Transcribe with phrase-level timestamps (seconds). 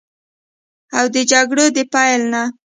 [0.97, 2.43] او د جګړو د پیل نه